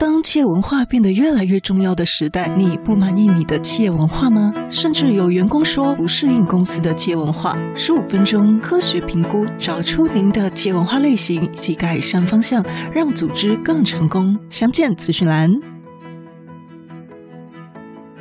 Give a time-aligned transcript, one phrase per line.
[0.00, 4.50] 当企业文化变得越来越重要的时代，你不满意你的企业文化吗？
[4.70, 7.54] 甚至有员工说不适应公司的企业文化。
[7.74, 14.34] 十五分钟科学评估，找出您的企业文化类型以及改善方向，让组织更成功。
[14.48, 15.50] 详见资讯栏。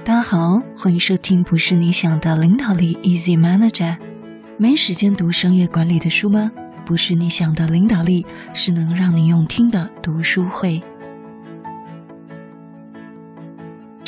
[0.03, 3.95] 大家好，欢迎收听《不是你想的领导力》，Easy Manager。
[4.57, 6.51] 没时间读商业管理的书吗？
[6.85, 10.83] 不是你想的领导力，是能让你用听的读书会。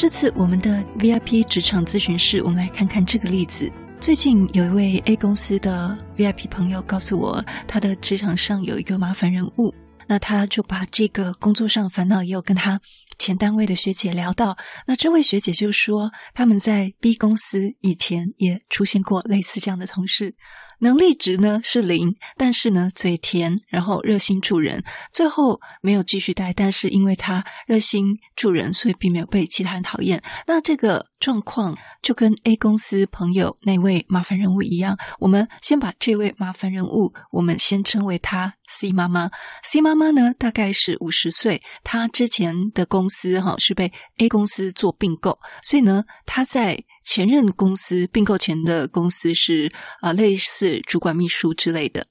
[0.02, 3.72] 这次我们的 VIP 职场咨询室，我们来看看这个例子。
[4.00, 9.72] 最近有一位 A 公司的 VIP 朋友告诉我，他的职场上有一个麻烦人物。
[10.08, 12.82] 那他就把这个工作上烦恼也有跟他
[13.20, 14.58] 前单位的学姐聊到。
[14.88, 20.34] 那这位学姐就说，他们在 B 公司以前也出现过类似这样的同事。
[20.82, 26.52] 能力值呢是零，但是呢嘴甜，然后热心助人，最后没有继续带。
[26.54, 30.22] 但是因为他热心助人，所以并没有被其他人讨厌。
[30.48, 34.98] 那这个状况就跟 A 公司朋友那位麻烦人物一样。
[35.20, 39.30] 我们先把这位麻烦人物，我们先称为他 C 妈妈。
[39.64, 46.84] C 妈妈呢大概是五十岁，她之前的公司哈是被 A 公司做并购，所以呢她在。
[47.04, 49.72] 前任公司并购前的公司是
[50.02, 52.06] 啊、类似主管秘书之类的。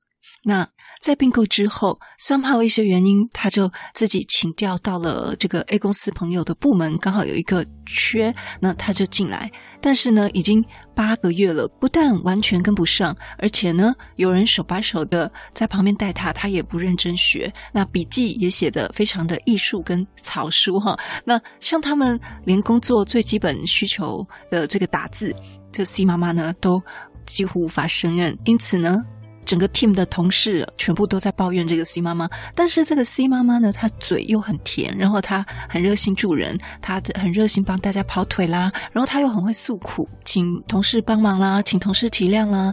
[0.44, 0.66] 那
[1.02, 9.50] 在并购之后，somehow 一些原因，他就自己请调到了这个 A 公司朋友的部门，刚好有一个缺，那他就进来。
[9.82, 10.64] 但是呢，已经
[11.00, 17.50] 八个月了，不但完全跟不上，而且呢，有人手把手的在旁边带他，他也不认真学。
[17.72, 20.94] 那笔记也写得非常的艺术跟草书哈。
[21.24, 25.34] 那像他们连工作最基本需求的这个打字，
[25.72, 26.82] 这 C 妈妈呢都
[27.24, 29.02] 几乎无法胜任，因此呢。
[29.44, 42.72] 整个 team 的同事全部都在抱怨这个 C 妈妈，但是这个 C 妈妈呢，她嘴又很甜，然后她很热心助人，她很热心帮大家跑腿啦，然后她又很会诉苦，请同事帮忙啦，请同事体谅啦，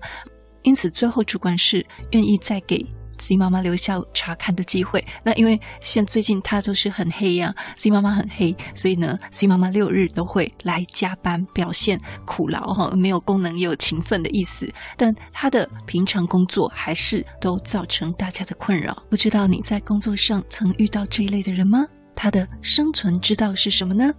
[0.63, 2.85] 因此最后主管是愿意再给。
[3.17, 5.03] C 妈妈留下查看的机会。
[5.23, 14.71] 那因为现最近她就是很黑呀、啊，C 妈妈很黑，所以呢，C 妈妈六日都会来加班，表现苦劳哈，没有功能也有勤奋的意思。
[14.95, 19.03] 但她的平常工作还是都造成大家的困扰。
[19.09, 21.85] 不知道你在工作上曾遇到这一类的人吗？
[22.15, 24.11] 他的生存之道是什么呢？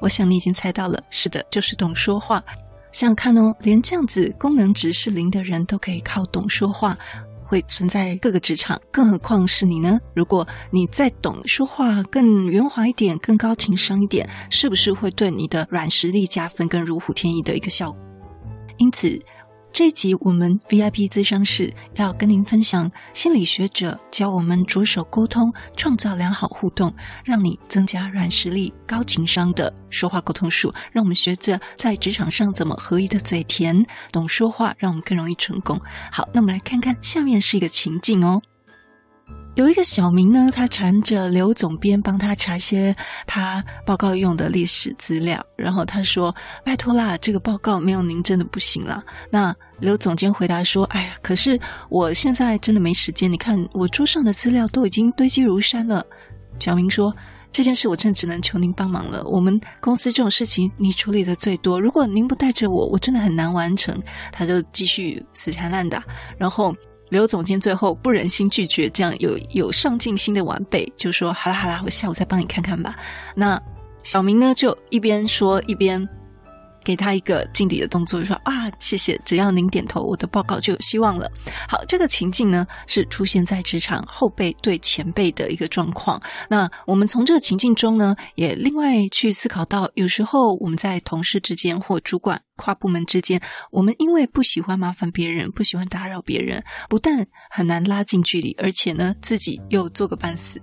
[0.00, 2.40] 我想你已经猜到了，是的，就是懂说话。
[2.92, 6.96] 想想看哦，连这样子功能值是零的人都可以靠懂说话。
[7.46, 9.98] 会存在各个职场，更何况是你呢？
[10.14, 18.00] 如果你再懂说话，更圆滑一点，更高情商一点，是不是会对你的软实力加分，跟如虎添翼的一个效果？
[18.78, 19.18] 因此。
[19.76, 26.90] 这一集我们 VIP 咨商室要跟您分享心理学者教我们着手沟通，创造良好互动，
[27.22, 30.72] 让你增加软实力、高情商的说话沟通术。
[30.92, 35.78] 让我们学着在职场上怎么合一的嘴甜，懂说话，让我们更容易成功。
[36.10, 38.40] 好，那我们来看看下面是一个情境哦。
[39.56, 42.94] 有一个小明呢，他缠着刘总编帮他查些
[43.26, 49.02] 他报告用的历史资料，然后他说：“拜托啦，这个报告没有您真的不行啦。”
[49.32, 51.58] 那刘总监回答说：“哎呀，可是
[51.88, 56.04] 我现在真的没时间，你看我桌上的资料都已经堆积如山了。”
[56.60, 57.10] 小明说
[57.50, 59.24] ：“这件事我真只能求您帮忙了。
[59.24, 63.98] 我们公司这种事情你处理的最多，如果您不带着我，我真的很难完成。”
[64.30, 66.04] 他就继续死缠烂打，
[66.36, 66.76] 然后。
[67.08, 72.96] 刘总监最后不忍心拒绝这样有有上进心的晚辈，就说：“好啦好啦，我下午再帮你看看吧。”
[73.34, 73.60] 那
[74.02, 76.08] 小明呢，就一边说一边。
[76.86, 81.28] 给他一个敬礼的动作，就说啊，谢谢，只要您点头，我的报告就有希望了。
[81.68, 86.22] 好，这个情境呢，是出现在职场后辈对前辈的一个状况。
[86.48, 93.40] 那我们从这个情境中呢，也另外去思考到，有时候我们在同事之间或主管跨部门之间，
[93.72, 100.62] 我们因为不喜欢麻烦别人，不喜欢打扰别人，不但很难拉近距离，而且呢，自己又做个半死。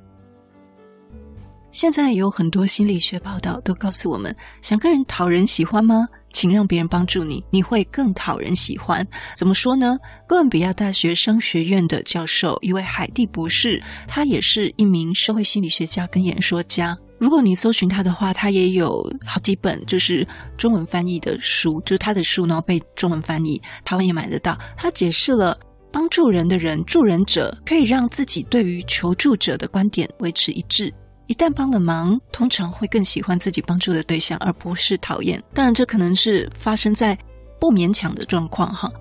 [1.73, 6.07] 现在有很多心理学报道都告诉我们，想跟人讨人喜欢吗？
[6.31, 9.06] 请让别人帮助你，你会更讨人喜欢。
[9.36, 9.98] 怎么说呢？
[10.27, 16.95] 哥伦比亚大学商学院的教授一位海蒂博士，他也是一名社会心理学家跟演说家。
[17.18, 20.24] 如果你搜寻他的话，他也有好几本就是
[20.56, 24.56] 中文翻译的书，就是他的书呢被中文翻译，台湾也买得到。
[24.77, 25.59] 他解释了
[25.92, 30.94] 帮助人的人，助人者可以让自己对于求助者的观点维持一致。
[31.28, 35.42] 一旦帮了忙，通常会更喜欢自己帮助的对象，而不是讨厌。
[35.54, 37.18] 当然，这可能是发生在
[37.60, 38.92] 不勉强的状况哈。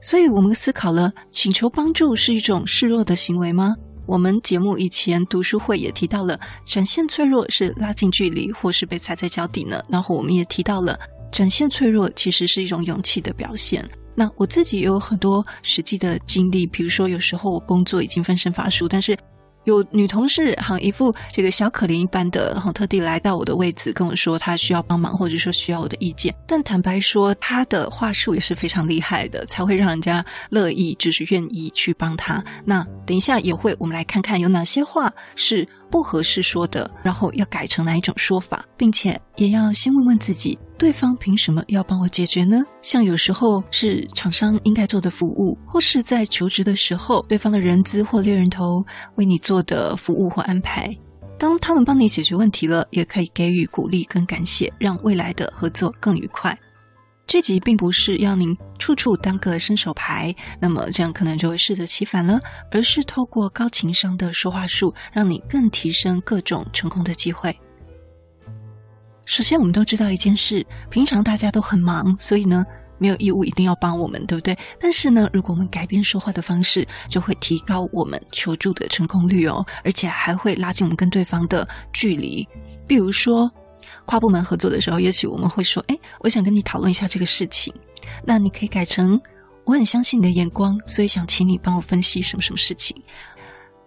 [0.00, 3.74] 所以，我们思考了：请求帮助是一种示弱的行为吗？
[4.06, 9.80] 我们节目以前读书会也提到了，展现脆弱是拉近距离，或是被踩在脚底呢。
[9.88, 10.98] 然后我们也提到了，
[11.30, 13.88] 展现脆弱其实是一种勇气的表现。
[14.16, 19.16] 那我自己也有很多实际的经历，比如说有时候我工作已经分身乏术，但是。
[19.66, 26.34] 有女同事，哈，一副这个小可怜一般的，哈，特地来到我的位置跟我说，她需要帮忙，或者说需要我的意见。
[26.46, 32.42] 但坦白说，她的话术也是非常厉害的，才会让人家乐意，就是愿意去帮她。
[32.64, 42.62] 那等一下也会，我们来看看有哪些话是不合适说的，然后要改成哪一种说法，并且也要先问问自己，对方凭什么要帮我解决呢？
[42.82, 48.84] 像有时候是厂商应该做的服务，或是在求职的时候，对方的人资或猎人头
[49.14, 50.94] 为你做的服务或安排。
[51.38, 56.56] 当他们帮你解决问题了，也可以给予鼓励跟感谢，让未来的合作更愉快。
[57.26, 62.38] 这集并不是要您处处当个伸手牌，那么这样可能就会适得其反了，
[62.70, 67.58] 而是透过高情商的说话术，让你更提升各种成功的机会。
[69.26, 72.64] 首先，我们都知道一件事，平常大家都很忙，所以呢，
[72.96, 74.56] 没有义务一定要帮我们，对不对？
[74.80, 82.46] 但是呢，如果我们改变说话的方式，就会提高我们求助的成功率哦，而且还会拉近我们跟对方的距离。
[82.86, 83.50] 比如说，
[84.04, 87.74] 跨部门合作的时候，也许我们会说：“哎，我想跟你讨论一下这个事情。”
[88.24, 89.20] 那你可以改成
[89.66, 92.96] ：“我很相信你的眼光，所以想请你帮我分析什么什么事情。”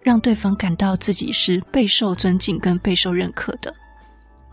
[0.04, 3.74] 让对方感到自己是备受尊敬跟备受认可的。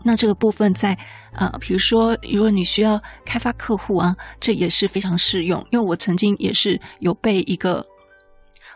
[0.03, 0.97] 那这个部分在
[1.33, 5.59] 呃，比如说，如果你需要开发客户啊，这也是非常适用。
[5.71, 7.85] 因为我曾经也是有被一个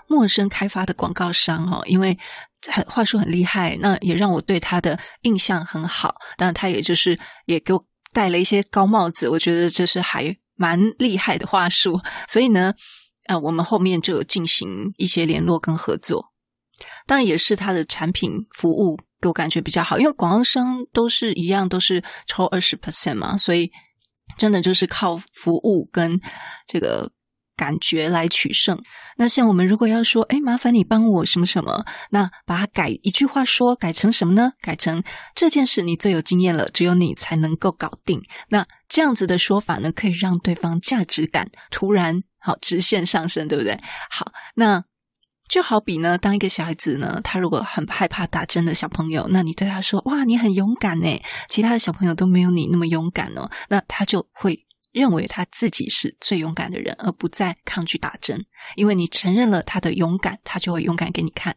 [0.08, 2.18] 陌生开发的广告商哦，因为。
[2.68, 6.14] 很话术很厉害，那也让我对他的印象很好。
[6.38, 7.84] 但他也就是也给我
[8.14, 12.00] 戴了一些高帽子，我觉得这是还蛮厉害的话术。
[12.28, 12.72] 所以呢，
[13.26, 16.31] 呃，我们后面就有进行一些联络跟合作。
[17.08, 23.72] 当然也是他的产品服务给我感觉比较好，因为广告商都是一样，都是抽二十 percent 嘛，所以
[24.38, 26.20] 真的就是靠服务跟
[26.68, 27.12] 这个。
[27.58, 28.82] 感觉来取胜。
[29.18, 34.54] 那像我们如果要说，哎，麻烦你帮我什么什么，那把它改一句话说，改成什么呢？
[34.62, 35.04] 改成
[35.36, 38.20] 这件事你最有经验了，只有你才能够搞定。
[38.50, 43.80] 那这样子的说法呢，可以让对方价值感突然好直线上升，对不对？
[44.10, 44.84] 好，那
[45.48, 54.66] 就好比呢，当一个小孩子呢，他如果很害怕打针的小朋友，那你对他说，哇，你很勇敢呢，其他的小朋友都没有你那么勇敢哦，那他就会。
[54.94, 58.46] 认为他自己是最勇敢的人，而不再抗拒打针，
[58.76, 61.56] 因为你承认了他的勇敢，他就会勇敢给你看。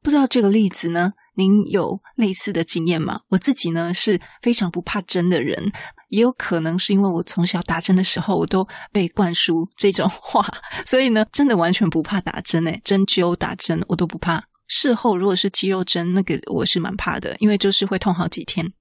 [0.00, 3.22] 不知道这个例子呢，您有类似的经验吗？
[3.30, 5.72] 我自己呢是非常不怕针的人，
[6.08, 10.46] 也有可能是因为我从小打针的时候，我都被灌输这种话，
[10.86, 14.44] 所以呢，真的完全不怕打针诶，针灸打针我都不怕。
[14.66, 18.72] 事后如果是肌肉针，那个我是蛮怕的，因为就是会痛好几天。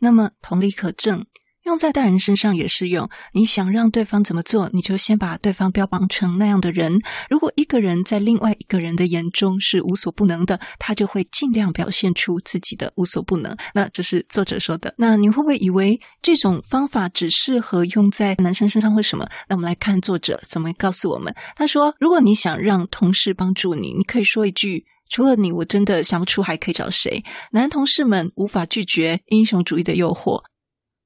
[0.00, 1.26] 那么同理可证。
[1.70, 3.08] 用在大人身上也适用。
[3.32, 7.00] 你想让对方怎么做，你就先把对方标榜成那样的人。
[7.28, 13.56] 如果一个人在另外一个人的眼中是无所不能的，他就会尽量表现出自己的无所不能。
[13.72, 14.92] 那这是作者说的。
[14.98, 18.94] 那你会不会以为这种方法只适合用在男生身上？
[18.94, 19.26] 为什么？
[19.48, 21.32] 那我们来看作者怎么告诉我们。
[21.54, 27.22] 他说：“如果你想让同事帮助你，你可以说一句：‘除了你，我真的想不出还可以找谁。’
[27.52, 30.42] 男同事们无法拒绝英雄主义的诱惑。”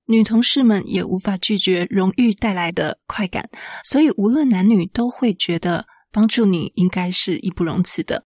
[0.07, 3.49] 女同事们也无法拒绝荣誉带来的快感，
[3.85, 8.25] 所以无论男女都会觉得帮助你应该是义不容辞的。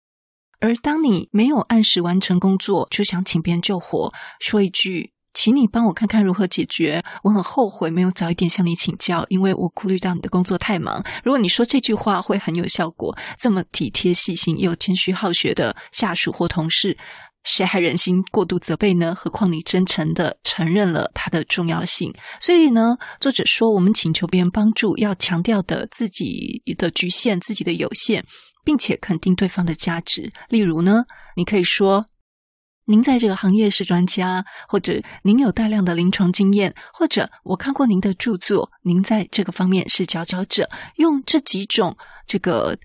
[0.60, 11.00] 而当你没有按时完成工作，就想请别人救火，说一句“请你帮我看看如何解决”，我很后悔没有早一点向你请教，因为我顾虑到你的工作太忙。
[11.22, 16.98] 如果你说这句话会很有效果，这么体贴细心又谦虚好学的下属或同事。
[17.44, 19.14] 谁还忍心过度责备呢？
[19.14, 22.12] 何况你真诚地承认了它的重要性。
[22.40, 28.24] 所以呢，作者说，我们请求别人帮助，要强调的自己的局限、自己的有限，
[28.64, 30.30] 并且肯定对方的价值。
[30.50, 31.04] 例如呢，
[31.36, 32.04] 你可以说
[32.84, 42.76] ：“您在这个行业是专家，或者您有大量的临床经验，或者我看过您的著作，您在这个方面是佼佼者。”用这几种这个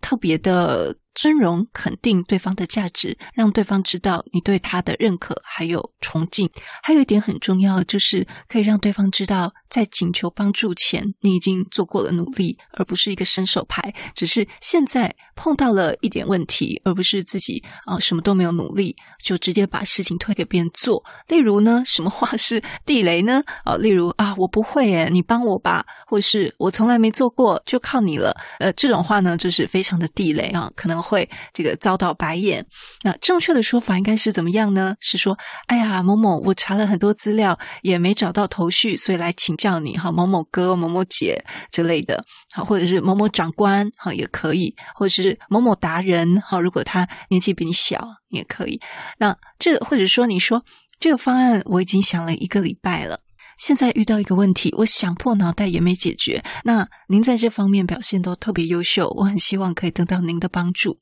[0.00, 0.96] 特别的。
[1.14, 6.50] 尊荣肯定对方的价值，让对方知道你对他的认可还有崇敬。
[6.82, 13.94] 还有一点很重要，就是可以让对方知道，在请求帮助前，你已经做过了努力，而不是一个伸手牌。
[14.14, 21.02] 只是现在碰到了一点问题，而不是自己啊什么都没有努力，就直接把事情推给别人做。
[21.28, 23.40] 例如呢，什么话是地雷呢？
[23.64, 28.36] 啊，例如啊，我不会诶，你帮我吧，或是我从来没做过，就靠你了。
[28.58, 31.03] 呃，这种话呢，就是非常的地雷啊，可能。
[31.04, 32.64] 会这个遭到白眼。
[33.02, 34.96] 那正确的说法应该是怎么样呢？
[35.00, 48.80] 是说，哎呀，某某，我查了很多资料，也没找到头绪，所以来请教你哈，某某哥、某某姐之类的，好，或者是某某长官哈，也可以，或者是某某达人哈，如果他年纪比你小也可以。
[49.18, 50.64] 那这或者说你说
[50.98, 53.20] 这个方案我已经想了一个礼拜了。
[53.58, 56.42] 现在遇到一个问题，我想破脑袋也没解决。
[56.64, 60.98] 那您在这方面表现都特别优秀，我很希望可以得到您的帮助。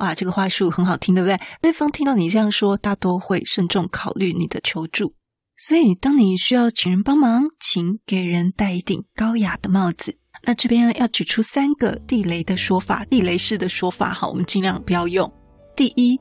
[0.00, 1.38] 哇，这个话术很好听，对不对？
[1.62, 5.14] 对方听到你这样说，大多会慎重考虑你的求助。
[5.56, 10.16] 所以，当你需要请人帮忙，请给人戴一顶高雅的帽子。
[10.44, 15.32] 那这边要举出三个地雷的说法，地雷式的说法，哈，我们尽量不要用。
[15.76, 16.18] 第一，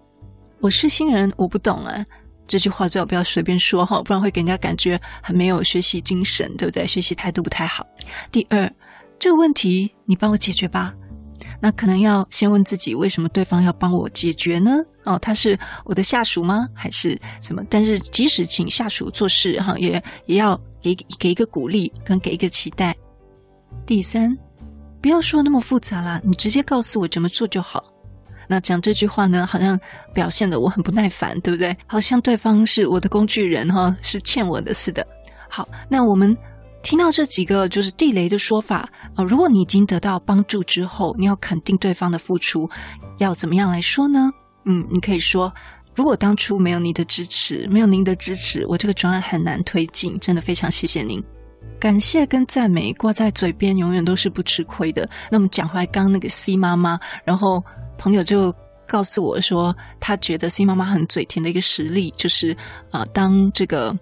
[0.59, 2.05] 我是新人，我不懂啊。
[2.47, 6.87] 这句话最好不要随便说哈，不然会给人家感觉很没有学习精神，对不对？
[6.87, 7.85] 学习态度不太好。
[8.31, 8.71] 第二，
[9.19, 10.93] 这个问题你帮我解决吧。
[11.59, 14.77] 那可能要先问自己，为什么对方要帮我解决呢？
[15.05, 16.67] 哦，他是我的下属吗？
[16.73, 17.63] 还是什么？
[17.69, 22.95] 但是即使请下属做事哈，也也要给给一个鼓励跟给一个期待。
[23.85, 24.35] 第三，
[25.01, 27.83] 不要说那么复杂啦，你直接告诉我怎么做就好。
[28.47, 29.79] 那讲这句话呢，好像
[30.13, 31.75] 表现得我很不耐烦，对不对？
[31.85, 35.05] 好像对方是我的工具人哈，是欠我的似的。
[35.49, 36.35] 好，那我们
[36.81, 42.69] 听到这几个就是地雷的说法啊，如果你已经得到帮助之后，你要肯定对方的付出，
[43.17, 44.29] 要怎么样来说呢？
[44.65, 45.53] 嗯，你可以说，
[45.95, 51.23] 如果当初没有你的支持，没有您的支持，我这个专案很难推进，真的非常谢谢您。
[51.79, 55.07] 感谢跟赞美挂在嘴边，永远都是不吃亏的。
[55.31, 57.63] 那么讲回来，刚那个 C 妈妈，然后
[57.97, 58.53] 朋友就
[58.87, 62.51] 告诉我说，他觉得 C 妈妈很嘴甜的一个实例，就是
[62.91, 63.97] 啊、呃，当这个。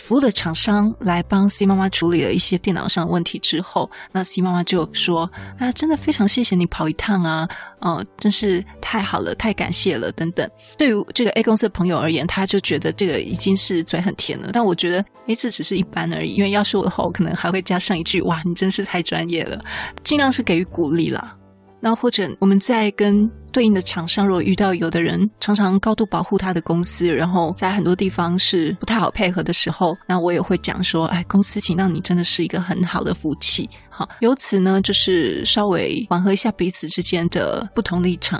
[0.00, 7.46] 服务的厂商来帮 C 妈妈处理了一些电脑上的问题之后，那 C 妈妈就说：“啊，真的非常谢谢你跑一趟啊，
[7.80, 14.48] 哦、真是太好了，太感谢了，等等。”对于这个 A 公司的朋友而言，他就觉得这个已经是嘴很甜了。
[14.52, 16.32] 但我觉得，哎，这只是一般而已。
[16.32, 19.62] 因为要是我的话，我可能还会加上一句：“哇，你真是太专业了。”
[20.02, 21.36] 尽量是给予鼓励啦。
[21.82, 38.38] 那或者我们在跟对应的厂商，如果遇到有的人常常高度保护他的公司，然后在很多地方是不太好配合的时候，那我也会讲说：“哎，公司请到你真的是一个很好的福气。”好，由此呢，就是稍微缓和一下彼此之间的不同立场。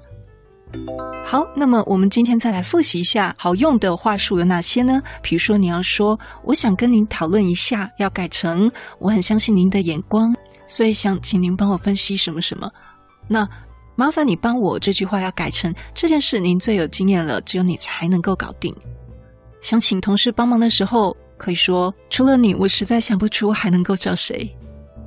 [1.25, 5.03] 好，那么我们今天再来复习一下好用的话术有哪些呢？
[5.23, 10.33] 比如说，你要说：“我想跟您讨论一下，要改成我很相信您的眼光，
[10.69, 12.71] 所以想请您帮我分析什么什么。”
[13.33, 13.49] 那
[13.95, 18.75] 麻烦你帮我这句话要改成这件事您最有经验了，只有你才能够搞定。
[19.61, 24.53] 想请同事帮忙的时候，可以说除了你，我实在想不出还能够找谁。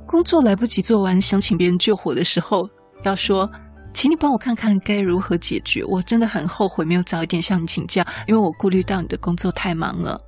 [0.06, 2.66] 工作来不及做完，想请别人救火的时候，
[3.02, 3.50] 要说
[3.92, 5.84] 请你帮我看看该如何解决。
[5.84, 10.18] 我真的很后悔没有早一点向你请教，因为我顾虑到你的工作太忙了。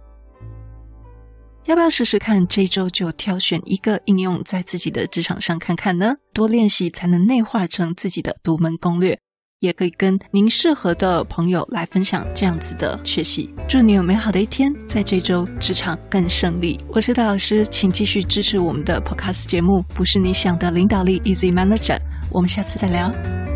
[1.67, 2.47] 要不要试试看？
[2.47, 6.15] 这周就挑选一个应用在自己的职场上看看呢？
[6.33, 9.19] 多练习才能内化成自己的独门攻略，
[9.59, 13.51] 也可以跟您适合的朋友来分享这样子的学习。
[13.69, 16.79] 祝你有美好的一天，在这周职场更胜利。
[16.87, 21.99] 我是戴老师，请继续支持我们的 Podcast 节目，不是你想的领导力 Easy Manager。
[22.31, 23.56] 我们下次再聊。